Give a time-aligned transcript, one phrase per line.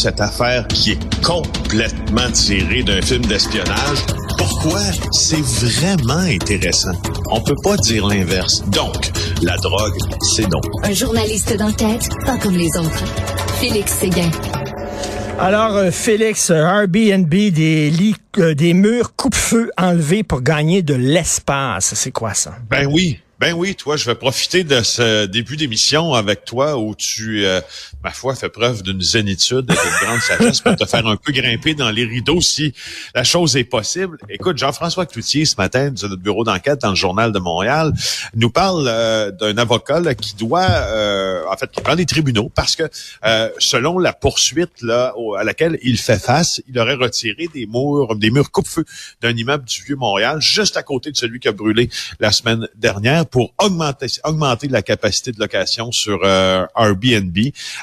[0.00, 3.98] cette affaire qui est complètement tirée d'un film d'espionnage.
[4.38, 4.80] Pourquoi?
[5.12, 6.92] C'est vraiment intéressant.
[7.30, 8.62] On peut pas dire l'inverse.
[8.68, 9.10] Donc,
[9.42, 9.92] la drogue,
[10.22, 10.60] c'est non.
[10.84, 13.04] Un journaliste d'enquête, pas comme les autres.
[13.60, 14.30] Félix Séguin.
[15.38, 21.92] Alors, euh, Félix, Airbnb, des lits, euh, des murs coupe-feu enlevés pour gagner de l'espace.
[21.94, 22.54] C'est quoi ça?
[22.70, 23.18] Ben oui.
[23.40, 27.62] Ben oui, toi, je vais profiter de ce début d'émission avec toi où tu, euh,
[28.04, 31.32] ma foi, fais preuve d'une zénitude et d'une grande sagesse pour te faire un peu
[31.32, 32.74] grimper dans les rideaux si
[33.14, 34.18] la chose est possible.
[34.28, 37.94] Écoute, Jean-François Cloutier, ce matin, de notre bureau d'enquête dans le Journal de Montréal,
[38.34, 42.76] nous parle euh, d'un avocat qui doit, euh, en fait, qui prend les tribunaux parce
[42.76, 42.90] que
[43.58, 48.50] selon la poursuite à laquelle il fait face, il aurait retiré des murs, des murs
[48.50, 48.84] coupe-feu
[49.22, 53.24] d'un immeuble du Vieux-Montréal, juste à côté de celui qui a brûlé la semaine dernière
[53.30, 57.36] pour augmenter, augmenter la capacité de location sur euh, Airbnb.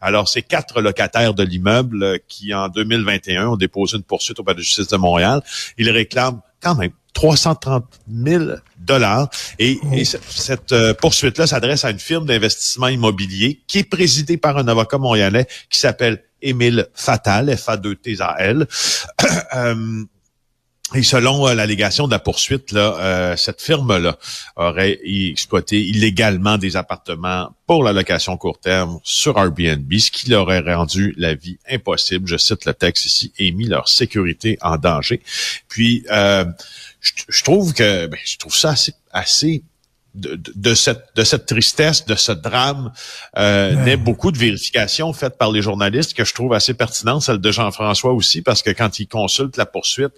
[0.00, 4.58] Alors, c'est quatre locataires de l'immeuble qui, en 2021, ont déposé une poursuite au palais
[4.58, 5.42] de justice de Montréal.
[5.78, 8.44] Ils réclament quand même 330 000
[8.78, 9.28] dollars.
[9.58, 9.96] Et, oh.
[10.28, 14.98] cette euh, poursuite-là s'adresse à une firme d'investissement immobilier qui est présidée par un avocat
[14.98, 18.66] montréalais qui s'appelle Émile Fatal, F-A-2-T-A-L.
[20.94, 24.18] Et selon euh, l'allégation de la poursuite, là, euh, cette firme-là
[24.56, 30.42] aurait exploité illégalement des appartements pour la location court terme sur Airbnb, ce qui leur
[30.42, 32.28] aurait rendu la vie impossible.
[32.28, 35.22] Je cite le texte ici, et mis leur sécurité en danger.
[35.68, 36.44] Puis, euh,
[37.00, 39.62] je, trouve que, ben, je trouve ça assez, assez
[40.14, 42.92] de, cette, de cette tristesse, de ce drame,
[43.38, 47.38] euh, naît beaucoup de vérifications faites par les journalistes que je trouve assez pertinentes, celle
[47.38, 50.12] de Jean-François aussi, parce que quand il consulte la poursuite,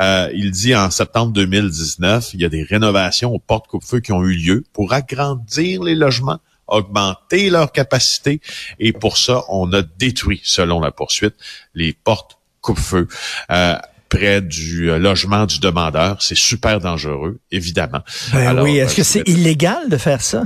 [0.00, 4.12] euh, il dit en septembre 2019, il y a des rénovations aux portes coupe-feu qui
[4.12, 6.38] ont eu lieu pour agrandir les logements
[6.70, 8.40] augmenter leur capacité
[8.78, 11.34] et pour ça, on a détruit, selon la poursuite,
[11.74, 13.08] les portes coupe-feu.
[13.50, 13.76] Euh,
[14.10, 16.20] près du euh, logement du demandeur.
[16.20, 18.00] C'est super dangereux, évidemment.
[18.34, 20.44] Ben oui, est-ce que euh, c'est illégal de faire ça?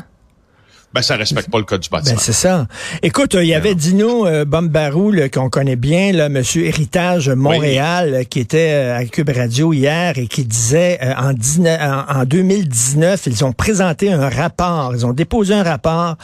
[0.95, 2.15] Ben, ça respecte pas le code du bâtiment.
[2.15, 2.69] Ben, c'est ça.
[3.03, 8.39] Écoute, il y avait Dino euh, Bombarou, qu'on connaît bien, là, Monsieur Héritage Montréal, qui
[8.39, 13.53] était euh, à Cube Radio hier et qui disait euh, en, en, 2019, ils ont
[13.53, 16.17] présenté un rapport, ils ont déposé un rapport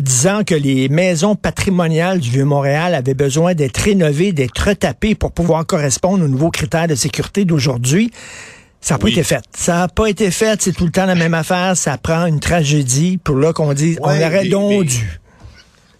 [0.00, 5.64] disant que les maisons patrimoniales du Vieux-Montréal avaient besoin d'être rénovées, d'être retapées pour pouvoir
[5.64, 8.10] correspondre aux nouveaux critères de sécurité d'aujourd'hui.
[8.82, 9.44] Ça n'a pas été fait.
[9.56, 10.60] Ça n'a pas été fait.
[10.60, 11.76] C'est tout le temps la même affaire.
[11.76, 15.20] Ça prend une tragédie pour là qu'on dise on aurait donc dû.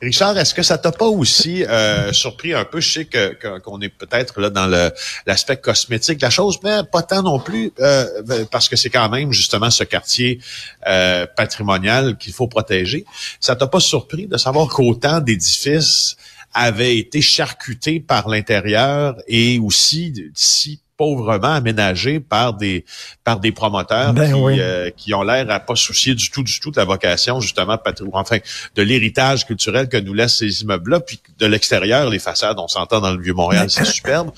[0.02, 2.80] Richard, est-ce que ça t'a pas aussi euh, surpris un peu?
[2.80, 4.90] Je sais que, qu'on est peut-être là dans le,
[5.26, 9.08] l'aspect cosmétique de la chose, mais pas tant non plus, euh, parce que c'est quand
[9.08, 10.40] même justement ce quartier
[10.88, 13.04] euh, patrimonial qu'il faut protéger.
[13.38, 16.16] Ça t'a pas surpris de savoir qu'autant d'édifices
[16.52, 22.84] avaient été charcutés par l'intérieur et aussi si pauvrement aménagé par des
[23.24, 26.60] par des promoteurs ben qui, euh, qui, ont l'air à pas soucier du tout du
[26.60, 27.78] tout de la vocation justement
[28.12, 28.38] enfin
[28.74, 32.68] de l'héritage culturel que nous laissent ces immeubles là puis de l'extérieur les façades on
[32.68, 34.32] s'entend dans le vieux Montréal c'est superbe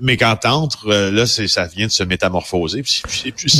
[0.00, 2.82] mais quand t'entres, euh, là, c'est, ça vient de se métamorphoser.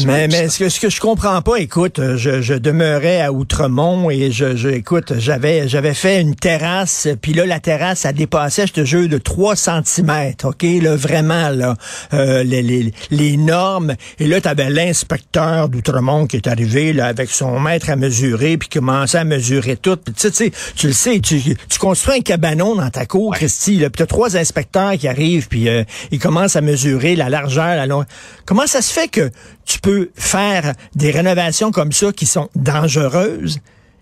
[0.07, 4.11] mais mais ce que, ce que je comprends pas, écoute, je, je demeurais à Outremont
[4.11, 8.67] et je, je écoute, j'avais j'avais fait une terrasse, puis là, la terrasse a dépassé,
[8.67, 10.63] je te jure, de 3 cm, OK?
[10.81, 11.77] Là, vraiment, là,
[12.15, 13.95] euh, les, les, les, normes.
[14.19, 18.57] Et là, tu avais l'inspecteur d'Outremont qui est arrivé là, avec son mètre à mesurer,
[18.57, 19.97] puis commençait à mesurer tout.
[19.97, 23.77] Puis tu sais, tu le sais, tu, tu construis un cabanon dans ta cour, Christy,
[23.77, 25.85] là, puis tu as trois inspecteurs qui arrivent, puis euh,
[26.23, 28.07] commence à mesurer la largeur, la longueur.
[28.47, 29.31] Comment ça se fait que
[29.67, 33.59] tu peux faire des rénovations comme ça qui sont dangereuses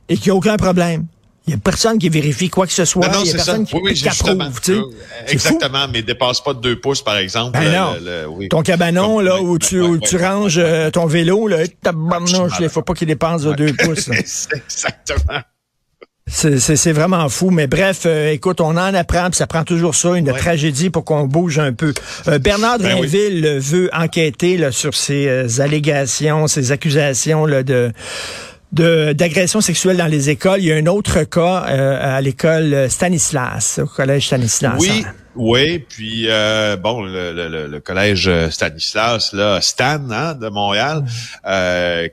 [0.09, 1.07] et qu'il n'y a aucun problème?
[1.47, 3.09] Il n'y a personne qui vérifie quoi que ce soit.
[3.25, 4.61] il y a personne qui, oui, approuve.
[4.61, 4.81] Tu sais.
[5.29, 7.59] Exactement, mais dépasse pas de deux pouces, par exemple.
[7.59, 8.39] Ben non.
[8.51, 12.93] Ton cabanon, là, où tu, tu ranges euh, ton vélo, là, il ne faut pas
[12.93, 14.09] qu'il dépasse de deux pouces.
[14.53, 15.41] Exactement.
[16.31, 20.15] C'est vraiment fou, mais bref, euh, écoute, on en apprend, puis ça prend toujours ça,
[20.15, 21.93] une tragédie pour qu'on bouge un peu.
[22.29, 27.93] Euh, Bernard ben Drinville veut enquêter là, sur ces euh, allégations, ces accusations là, de
[28.73, 30.61] d'agression sexuelle dans les écoles.
[30.61, 34.77] Il y a un autre cas à l'école Stanislas, au collège Stanislas.
[34.79, 35.05] Oui.
[35.35, 36.29] Oui, puis
[36.81, 41.03] bon, le, collège Stanislas, là, Stan hein, de Montréal,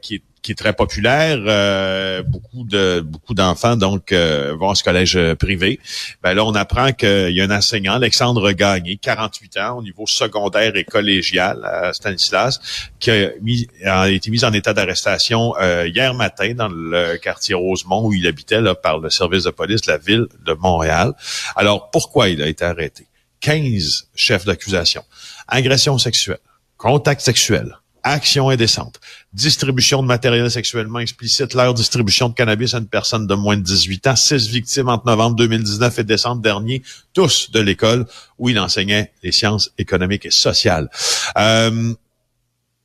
[0.02, 1.40] qui est qui est très populaire.
[1.46, 5.78] Euh, beaucoup de beaucoup d'enfants donc euh, vont à ce collège euh, privé.
[6.24, 10.08] Ben là, on apprend qu'il y a un enseignant, Alexandre Gagné, 48 ans, au niveau
[10.08, 12.62] secondaire et collégial à Stanislas,
[12.98, 15.54] qui a, été mis en état d'arrestation
[15.86, 19.82] hier matin dans le quartier Rosemont où il habitait là, par le service de police
[19.82, 21.12] de la ville de Montréal.
[21.58, 23.06] Alors pourquoi il a été arrêté?
[23.42, 25.04] 15 chefs d'accusation.
[25.50, 26.40] Agression sexuelle,
[26.78, 27.76] contact sexuel,
[28.10, 29.00] action indécente,
[29.34, 33.62] distribution de matériel sexuellement explicite, leur distribution de cannabis à une personne de moins de
[33.62, 36.84] 18 ans, six victimes entre novembre 2019 et décembre dernier,
[37.14, 38.06] tous de l'école
[38.38, 40.90] où il enseignait les sciences économiques et sociales.
[41.38, 41.94] Euh,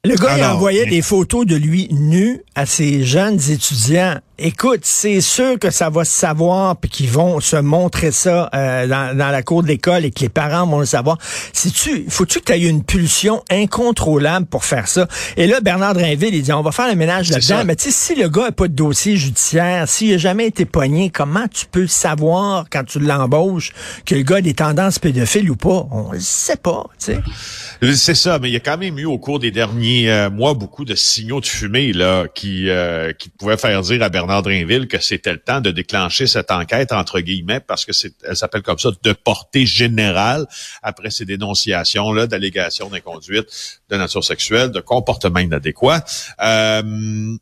[0.05, 4.19] le gars, il envoyait des photos de lui nu à ses jeunes étudiants.
[4.39, 8.87] Écoute, c'est sûr que ça va se savoir puis qu'ils vont se montrer ça euh,
[8.87, 11.19] dans, la cour de l'école et que les parents vont le savoir.
[11.53, 15.07] Si tu, faut-tu que tu aies une pulsion incontrôlable pour faire ça?
[15.37, 17.65] Et là, Bernard Drinville, il dit, on va faire le ménage là-dedans.
[17.67, 20.65] Mais tu sais, si le gars n'a pas de dossier judiciaire, s'il n'a jamais été
[20.65, 23.73] poigné, comment tu peux savoir quand tu l'embauches
[24.07, 25.87] que le gars a des tendances pédophiles ou pas?
[25.91, 27.95] On le sait pas, tu sais.
[27.95, 30.55] C'est ça, mais il y a quand même eu au cours des derniers euh, mois
[30.55, 34.89] beaucoup de signaux de fumée là qui euh, qui pouvaient faire dire à Bernard Drinville
[34.89, 38.63] que c'était le temps de déclencher cette enquête entre guillemets parce que c'est elle s'appelle
[38.63, 40.47] comme ça de portée générale
[40.83, 43.47] après ces dénonciations là d'allégations d'inconduite
[43.89, 46.05] de nature sexuelle, de comportement inadéquat.
[46.43, 47.37] Euh,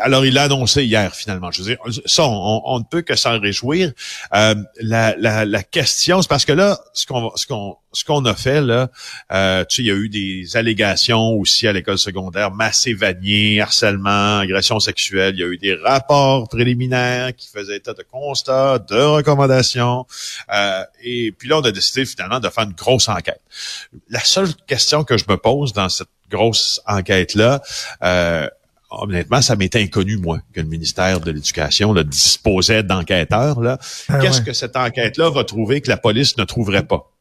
[0.00, 1.50] alors, il a annoncé hier, finalement.
[1.50, 3.92] Je veux dire, ça, on, ne peut que s'en réjouir.
[4.34, 8.24] Euh, la, la, la, question, c'est parce que là, ce qu'on ce qu'on ce qu'on
[8.24, 8.88] a fait là,
[9.32, 13.60] euh, tu sais, il y a eu des allégations aussi à l'école secondaire, massé vanier,
[13.60, 15.34] harcèlement, agression sexuelle.
[15.36, 20.06] Il y a eu des rapports préliminaires qui faisaient état de constats, de recommandations.
[20.52, 23.40] Euh, et puis là, on a décidé finalement de faire une grosse enquête.
[24.08, 27.62] La seule question que je me pose dans cette grosse enquête là.
[28.02, 28.48] Euh,
[29.00, 33.60] honnêtement, ça m'était inconnu, moi, que le ministère de l'Éducation disposait d'enquêteurs.
[33.60, 33.78] Là.
[34.08, 37.11] Ah Qu'est-ce que cette enquête-là va trouver que la police ne trouverait pas?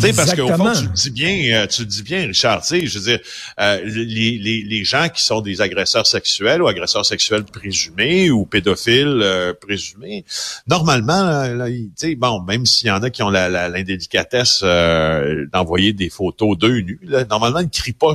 [0.00, 2.68] Sais, parce qu'au fond, tu le dis bien, euh, tu le dis bien, Richard, tu
[2.68, 3.20] sais, je veux dire,
[3.60, 8.46] euh, les, les, les, gens qui sont des agresseurs sexuels ou agresseurs sexuels présumés ou
[8.46, 10.24] pédophiles euh, présumés,
[10.66, 15.22] normalement, tu sais, bon, même s'il y en a qui ont l'indélicatesse la,
[15.52, 18.14] d'envoyer des photos d'eux nus, normalement, ils ne crient pas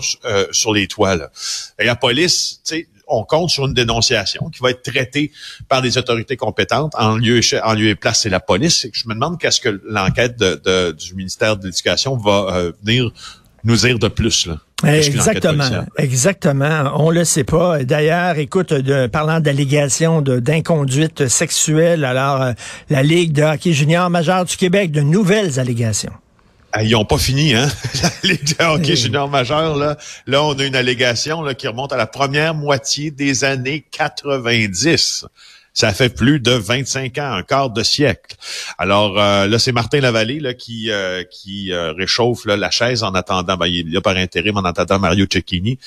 [0.52, 1.18] sur les toits.
[1.80, 5.32] Et la police, tu sais, on compte sur une dénonciation qui va être traitée
[5.68, 6.94] par des autorités compétentes.
[6.98, 8.88] En lieu, en lieu et place, c'est la police.
[8.92, 13.12] Je me demande qu'est-ce que l'enquête de, du ministère de l'Éducation va euh, venir
[13.64, 14.48] nous dire de plus.
[14.48, 14.58] Là.
[14.86, 16.92] Exactement, exactement.
[16.96, 17.84] On le sait pas.
[17.84, 22.52] D'ailleurs, écoute, de, parlant d'allégations d'inconduite sexuelle, alors euh,
[22.90, 26.12] la Ligue de hockey junior majeur du Québec, de nouvelles allégations.
[26.76, 27.68] Ah, ils n'ont pas fini, hein?
[28.02, 31.94] La Ligue de hockey junior majeur, là, là, on a une allégation là, qui remonte
[31.94, 35.28] à la première moitié des années 90.
[35.76, 38.36] Ça fait plus de 25 ans, un quart de siècle.
[38.78, 43.02] Alors euh, là, c'est Martin Lavallée là, qui euh, qui euh, réchauffe là, la chaise
[43.02, 45.80] en attendant, ben, il est là par intérim en attendant Mario Cecchini,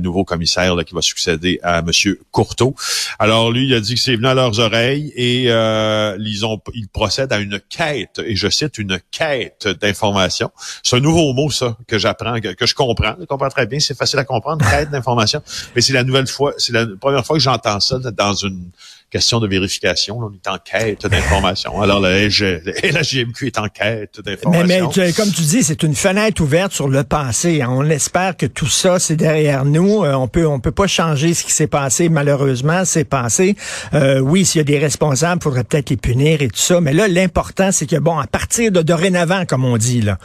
[0.00, 2.76] nouveau commissaire là, qui va succéder à Monsieur Courteau.
[3.18, 6.88] Alors lui, il a dit que c'est venu à leurs oreilles et ils ont ils
[6.88, 10.50] procèdent à une quête, et je cite une quête d'information.
[10.84, 13.14] C'est un nouveau mot, ça, que j'apprends, que, que, je comprends.
[13.18, 15.42] Je comprends très bien, c'est facile à comprendre, quête d'information.
[15.74, 18.70] Mais c'est la nouvelle fois, c'est la première fois que j'entends ça dans une
[19.12, 20.18] question de vérification.
[20.18, 21.82] on est en quête d'informations.
[21.82, 24.90] Alors, la, la GMQ est en quête d'informations.
[24.96, 27.62] Mais, comme tu dis, c'est une fenêtre ouverte sur le passé.
[27.68, 30.02] On espère que tout ça, c'est derrière nous.
[30.02, 32.08] Euh, on peut, on peut pas changer ce qui s'est passé.
[32.08, 33.54] Malheureusement, c'est passé.
[33.92, 36.80] Euh, oui, s'il y a des responsables, faudrait peut-être les punir et tout ça.
[36.80, 40.16] Mais là, l'important, c'est que, bon, à partir de dorénavant, comme on dit, là,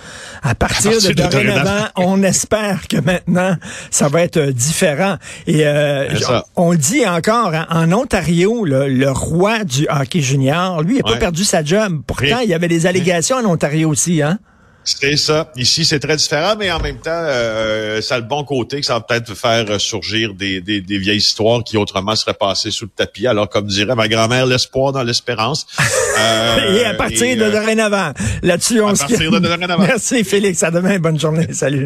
[0.44, 3.58] à partir, de, dorénavant, on espère que maintenant,
[3.92, 5.18] ça va être différent.
[5.46, 6.08] Et euh,
[6.56, 10.98] on, le dit encore, hein, en Ontario, là, le, roi du hockey junior, lui, il
[10.98, 12.02] n'a pas perdu sa job.
[12.06, 14.40] Pourtant, il y avait des allégations en Ontario aussi, hein?
[14.88, 15.52] C'est ça.
[15.58, 18.86] Ici, c'est très différent, mais en même temps, euh, ça a le bon côté que
[18.86, 22.92] ça va peut-être faire surgir des, des, vieilles histoires qui autrement seraient passées sous le
[22.96, 23.28] tapis.
[23.28, 25.68] Alors, comme dirait ma grand-mère, l'espoir dans l'espérance.
[26.20, 28.12] Euh, et à partir de euh, dorénavant.
[28.42, 29.84] Là-dessus, on à partir de dorénavant.
[29.88, 30.64] Merci, Félix.
[30.64, 30.98] À demain.
[30.98, 31.54] Bonne journée.
[31.54, 31.86] Salut.